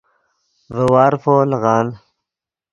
ڤے 0.73 0.85
وارفو 0.93 1.35
لیغان 1.51 1.87